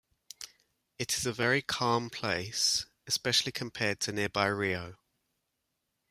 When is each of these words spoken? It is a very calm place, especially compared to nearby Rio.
It 0.97 1.13
is 1.15 1.27
a 1.27 1.31
very 1.31 1.61
calm 1.61 2.09
place, 2.09 2.87
especially 3.05 3.51
compared 3.51 3.99
to 3.99 4.11
nearby 4.11 4.47
Rio. 4.47 4.95